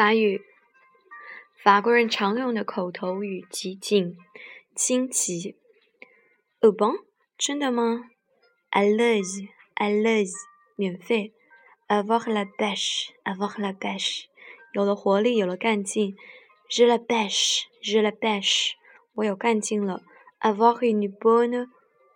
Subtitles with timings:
[0.00, 0.42] 法语，
[1.62, 4.16] 法国人常用的口头语极尽，
[4.74, 5.58] 惊奇。
[6.60, 7.04] Oh bon？
[7.36, 8.08] 真的吗
[8.70, 10.30] ？Allez，allez，
[10.74, 11.34] 免费。
[11.86, 14.24] Avoir la pêche，avoir la pêche，
[14.72, 16.16] 有了活力，有了干劲。
[16.70, 18.70] J'ai la pêche，j'ai la pêche，
[19.16, 20.02] 我有干劲了。
[20.40, 21.68] Avoir une bonne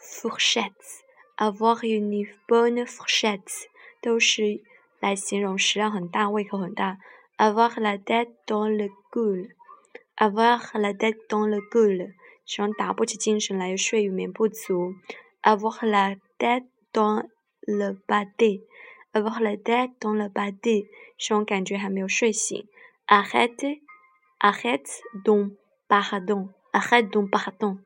[0.00, 3.66] fourchette，avoir une bonne fourchette，
[4.00, 4.62] 都是
[4.98, 6.96] 来形容食量很大，胃口很大。
[7.37, 12.13] avoir la tête dans le goul，avoir la tête dans le goul，
[12.45, 14.95] 形容打不起精神来，睡眠不足。
[15.41, 17.27] avoir la tête dans
[17.61, 20.87] le body，avoir la tête dans le body，
[21.17, 22.67] 形容感觉还没有睡醒。
[23.07, 25.53] arrête，arrête donc
[25.87, 27.79] pardon，arrête donc pardon，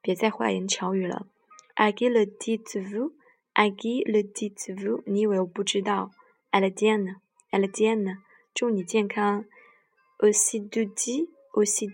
[0.00, 1.26] 别再花言巧语了。
[1.76, 5.02] à qui le dites-vous？à qui le dites-vous？
[5.06, 6.10] 你以为我不知道？
[6.50, 8.16] à la tienne，à la tienne。
[8.53, 9.45] 祝你健康。
[10.19, 11.89] Aussi de dit, aussi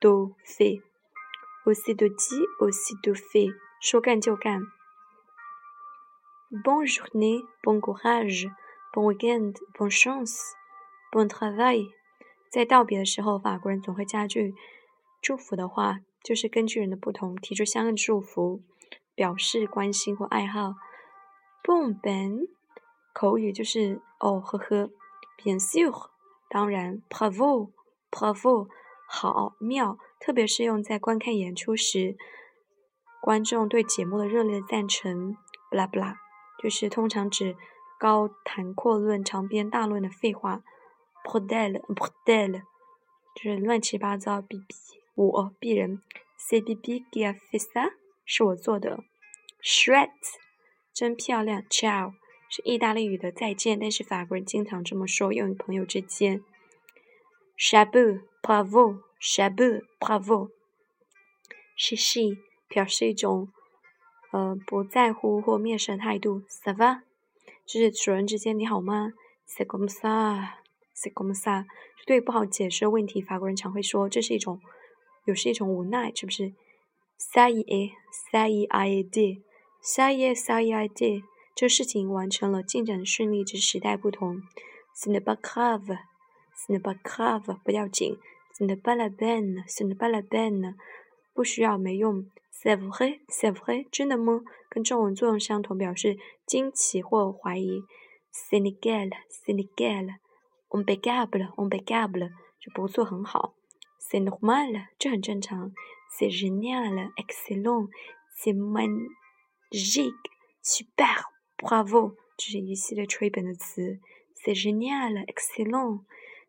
[0.00, 0.82] de fait.
[1.64, 3.48] Aussi de dit, aussi de fait.
[3.80, 4.62] 说干就干。
[6.50, 8.48] Bon journée, bon courage,
[8.92, 10.38] bon weekend, bon chance,
[11.10, 11.90] bon travail。
[12.50, 14.54] 在道别的时候，法国人总会加句
[15.20, 18.62] 祝福的话，就是根据人的不同提出相应的祝福，
[19.14, 20.74] 表示关心或爱好。
[21.64, 22.48] Bon ben，
[23.12, 24.90] 口语就是哦呵呵。
[25.38, 26.10] Bien sûr，
[26.48, 28.68] 当然，Bravo，Bravo，
[29.08, 32.16] 好妙，特别是用在观看演出时，
[33.22, 35.36] 观众对节目的热烈赞成。
[35.70, 36.16] blah blah，
[36.62, 37.56] 就是通常指
[37.98, 40.62] 高谈阔论、长篇大论的废话。
[41.24, 42.62] Bordel，Bordel，
[43.34, 44.40] 就是乱七八糟。
[44.40, 44.74] B B，
[45.14, 46.02] 我鄙人。
[46.38, 47.92] ，CBB GIA FISA
[48.24, 49.04] 是我做的。
[49.62, 50.08] Chouette，
[50.94, 51.62] 真漂亮。
[51.64, 52.14] Ciao。
[52.48, 56.42] 是意大利语的再见，但是法国人经常这么说，用于朋友之间。
[57.56, 60.12] s h a b u p r a v o s h a b u p
[60.12, 60.50] r a v o
[61.76, 62.38] s h s h e
[62.68, 63.48] 表示一种
[64.32, 66.42] 呃不在乎或蔑视的态度。
[66.48, 67.02] s a v a
[67.66, 69.12] 就是主人之间你好吗
[69.46, 70.54] ？S e c o m s a
[70.94, 71.66] s e c o m s a
[72.06, 74.60] 对不好解释的问题，法国人常会说这是一种，
[75.26, 76.54] 有是一种无奈，是不是
[77.18, 79.42] ？S a y e s a y e i d
[79.82, 81.22] s a y e s a y e i d
[81.58, 84.42] 这事情完成了，进展顺利，只是时代不同。
[84.94, 85.98] Ce n'est pas grave,
[86.54, 88.16] ce n'est pas grave，不要紧。
[88.56, 90.76] Ce n'est pas la peine, ce n'est pas la peine，
[91.34, 92.30] 不需要，没用。
[92.52, 94.42] C'est vrai, c'est vrai，真的吗？
[94.70, 96.16] 跟中文作用相同，表示
[96.46, 97.82] 惊奇或怀疑。
[98.32, 100.14] Sénégal, Sénégal,
[100.68, 102.30] impeccable, impeccable，
[102.60, 103.56] 就不错，很好。
[103.98, 105.72] C'est normal，这很正常。
[106.16, 107.88] C'est génial, excellent,
[108.36, 110.14] c'est magique,
[110.62, 111.24] super。
[111.58, 113.98] Bravo，这是一系列吹本的词。
[114.36, 116.04] C'est génial, excellent,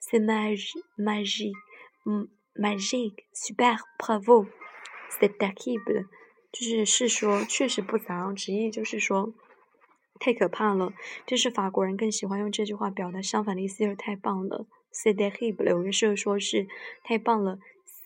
[0.00, 1.54] c'est magique,
[2.56, 4.48] magique, super, bravo.
[5.10, 6.06] C'est terrible，
[6.50, 9.34] 就是是说确实不咋样，直译就是说
[10.18, 10.94] 太可怕了。
[11.26, 14.66] 这是法国人更喜欢用这句话表达相反的意思，就是太棒了。
[14.90, 16.66] C'est terrible，有些时候说是
[17.02, 17.58] 太棒了。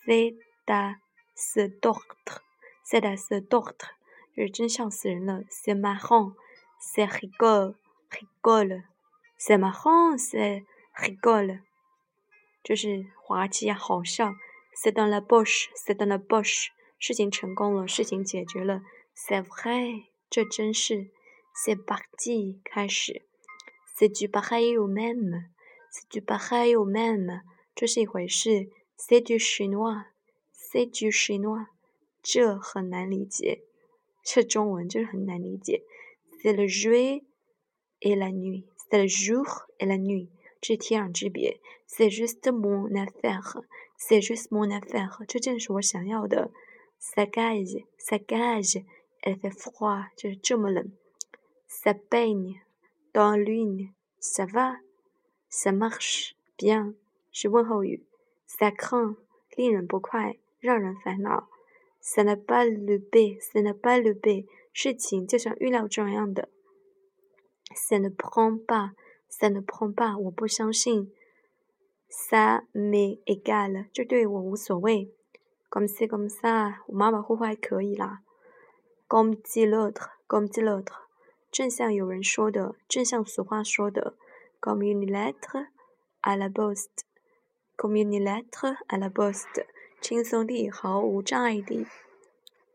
[0.05, 0.97] C'est da
[1.35, 2.41] ce docte,
[2.85, 3.87] c'est da ce docte，
[4.35, 5.43] 就是真笑死人了。
[5.49, 6.33] C'est marrant。
[6.79, 7.75] C'est rigolo,
[8.09, 8.81] rigolo.
[9.37, 10.63] C'est marrant, c'est
[10.95, 11.59] rigolo.
[12.63, 14.33] 就是滑稽呀好笑。
[14.73, 16.69] C'est dans la poche, c'est dans la poche.
[16.97, 18.81] 事情成功了，事情解决了。
[19.15, 21.11] C'est vrai，这真是。
[21.53, 23.23] C'est parti，开始。
[23.95, 25.49] C'est du pareil au même,
[25.91, 27.41] c'est du pareil au même.
[27.75, 28.69] 这是一回事。
[28.95, 30.05] C'est du chinois,
[30.53, 31.67] c'est du chinois.
[32.21, 33.63] 这很难理解。
[34.23, 35.83] 这中文就是很难理解。
[36.41, 37.21] c'est le jour
[38.01, 38.65] et la nuit.
[38.89, 40.29] C'est le jour et la nuit.
[41.85, 43.57] C'est juste mon affaire.
[43.97, 45.21] C'est juste mon affaire.
[46.99, 48.79] Ça gage, ça gage.
[49.21, 50.03] Elle fait froid.
[51.67, 52.61] Ça baigne
[53.13, 53.89] dans l'une.
[54.19, 54.75] Ça va.
[55.49, 56.93] Ça marche bien.
[58.47, 59.15] Ça craint.
[62.01, 63.39] Ça n'a pas le B.
[63.39, 64.45] Ça n'a pas le B.
[64.78, 66.48] 事情就像预料中一样的。
[67.74, 68.92] Ça ne prend pas,
[69.28, 71.12] ça ne prend pas，我不相信。
[72.08, 75.12] Ça m'est égal，这对我无所谓。
[75.70, 78.20] Comme c'est comme ça，我马马虎虎还可以啦。
[79.08, 81.08] Comme dit l'autre, comme dit l'autre，
[81.50, 84.14] 正像有人说的，正像俗话说的。
[84.60, 85.66] Comme une lettre
[86.22, 87.04] à la poste,
[87.76, 89.66] comme une lettre à la poste，
[90.00, 91.86] 轻松地，毫无障碍地。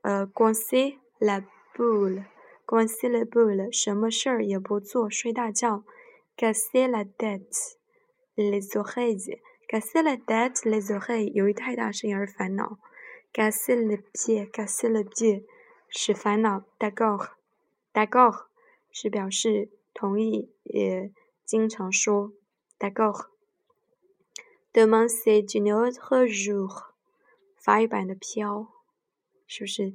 [0.02, 1.44] 呃，coincer la
[1.75, 2.25] boule。
[2.67, 5.85] 关系了不了，什么事儿也不做，睡大觉。
[6.37, 12.79] Casser la tête，les oreilles，casser la tête les oreilles，由于太大声而烦恼。
[13.33, 15.45] casser le pied，casser le pied，
[15.89, 16.65] 是烦恼。
[16.79, 18.47] d'accord，d'accord，
[18.91, 21.13] 是表示同意，也
[21.45, 22.33] 经常说。
[22.79, 23.27] d'accord。
[24.73, 26.87] demain c'est un autre jour，
[27.57, 28.69] 法语版的飘，
[29.47, 29.93] 是不是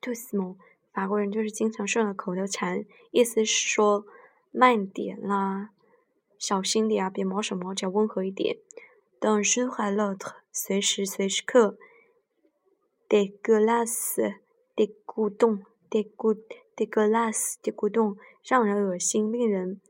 [0.00, 0.56] ？doucement，doucement，
[0.92, 4.06] 法国人就是经常说的口头禅，意思是说
[4.50, 5.70] 慢点啦。
[6.38, 8.58] 小心点啊，别毛手毛脚，温和一点。
[9.20, 11.76] D'un jour à l'autre，随时随时刻。
[13.08, 16.36] Dégueulasse，des 咕咚，des 咕
[16.76, 19.80] ，dégueulasse，des 咕咚，让人恶心，令人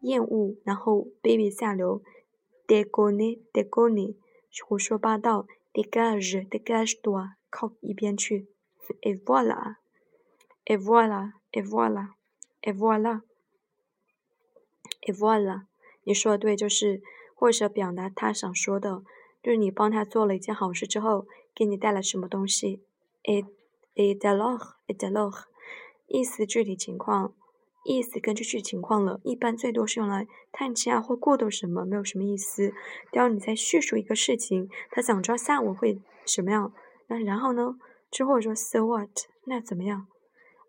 [0.00, 2.02] 厌恶，然后卑鄙下流。
[2.66, 4.16] Dégonner，dégonner，
[4.66, 5.46] 胡说八道。
[5.72, 8.48] Dégage，dégage-toi，靠一边去。
[9.02, 15.62] Et voilà，et voilà，et voilà，et voilà，et voilà。
[16.04, 17.02] 你说的对，就是
[17.34, 19.02] 或者表达他想说的，
[19.42, 22.82] 就是你帮他做了一件好事之后，给你带来什么东西。
[23.24, 23.44] et
[23.94, 24.74] et alors?
[24.86, 25.44] Et alors，
[26.06, 27.34] 意思具体情况，
[27.84, 32.72] 意思根据具体情况了，一般最多是用来叹气啊或过渡什么，没有什么意思。
[33.12, 36.72] 只要你在叙述一个事情，他想知道下午会什么样，
[37.08, 37.78] 那然后呢，
[38.10, 39.10] 之后说 so what，
[39.44, 40.08] 那怎么样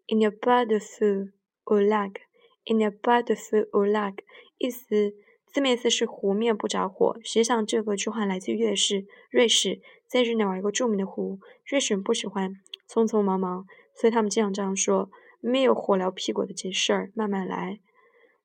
[0.07, 1.33] Il n'y a pas de feu
[1.65, 2.23] au lac.
[2.65, 4.21] Il n'y a pas de feu au lac.
[4.57, 5.15] 意思
[5.47, 7.19] 字面意思是湖面不着火。
[7.23, 11.39] 实际上这个句话来自瑞士，瑞士在日内瓦一个著名的湖。
[11.67, 12.55] 瑞士人不喜欢
[12.89, 17.81] 匆匆忙忙，所以他们经常这样说：没有火燎屁股的这事儿，慢慢来。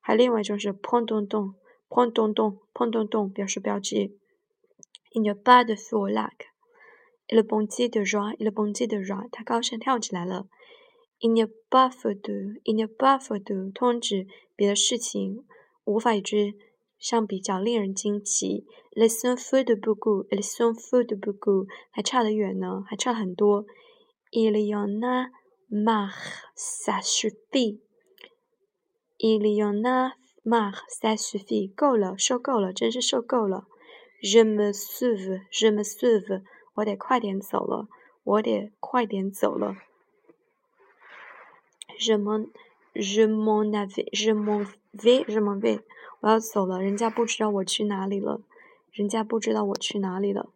[0.08, 1.54] 还另外就是砰咚咚，
[1.90, 4.16] 砰咚咚，砰咚咚，表示标记。
[5.12, 6.46] Il n'y a pas de feu au lac.
[7.26, 10.46] Il bondit de joie, il bondit de joie，他高声跳起来了。
[11.18, 12.32] Il n'y a pas photo,
[12.64, 15.44] il n'y a pas photo，通指别的事情
[15.84, 16.54] 无法与之
[16.98, 18.64] 相比较，令人惊奇。
[18.92, 23.66] Les sont fous de beaucoup, les sont fous de beaucoup，还差得远呢，还差很多。
[24.30, 25.28] Il y en a
[25.68, 27.82] marre, ça suffit.
[29.20, 30.12] Il y en a
[30.44, 33.66] marre, ça suffit，够了，受够了，真是受够了。
[34.22, 36.42] Je me sauve, je me sauve。
[36.74, 37.88] 我得快点走了，
[38.22, 39.76] 我得快点走了。
[41.98, 42.50] Je m'en,
[42.94, 45.82] je m'en vais, je m'en vais, je m'en vais。
[46.20, 48.40] 我要走了，人家不知道我去哪里了，
[48.92, 50.50] 人家不知道我去哪里了。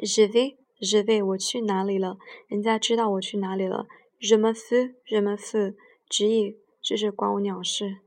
[0.00, 2.18] Je vais, je vais，我去哪里了？
[2.48, 3.86] 人家知道我去哪里了。
[4.26, 5.74] Je me fous, je me fous，
[6.08, 7.98] 直译这是关我鸟事。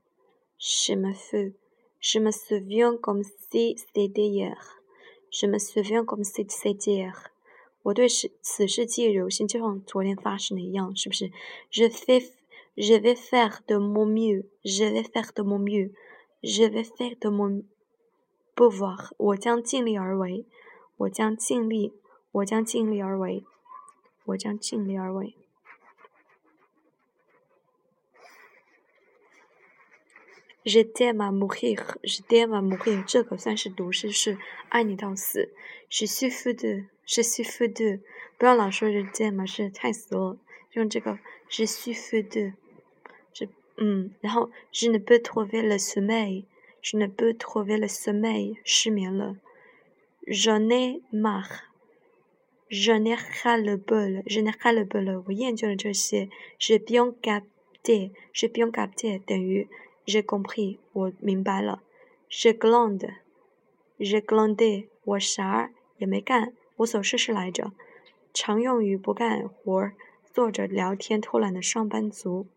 [0.58, 1.54] Je me fous,
[2.02, 4.58] je me souviens comme si c'était hier。
[5.30, 7.14] 什么 souviens comme si c'était hier？
[7.84, 11.32] 我对此此事记忆犹新，就像昨天发生的一样，是不是
[11.72, 12.32] ？Je fais,
[12.76, 15.92] je vais faire de mon mieux, je vais faire de mon mieux,
[16.42, 17.64] je vais faire de mon
[18.56, 19.12] pouvoir。
[19.18, 20.46] 我将尽力而为，
[20.98, 21.94] 我将尽力，
[22.32, 23.44] 我将尽力而为，
[24.26, 25.36] 我将尽力而为。
[30.67, 35.51] Je t'aime à mourir, je t'aime à mourir，这可算是毒誓，是爱你到死。
[35.91, 38.01] Je suis fou de, je suis fou de，
[38.39, 40.39] 不要老说日见嘛，是太死了。
[40.73, 41.19] 用这个
[41.51, 42.55] je suis fou de，
[43.33, 49.37] 这嗯，然后 je ne peux trouver le sommeil，je ne peux trouver le sommeil，失眠了。
[50.29, 56.29] j'en ai marre，j'en ai ras le bol，j'en ai ras le bol，我厌倦了这些。
[56.59, 59.69] j'ai bien capté，j'ai bien capté 等于
[60.08, 61.84] J'ai compris，我明白了。
[62.30, 66.54] j'ai glandé，j'ai glandé，我啥也没干。
[66.78, 67.74] 无所事事来着，
[68.34, 69.92] 常用于不干活、
[70.34, 72.48] 坐着聊天、偷懒的上班族。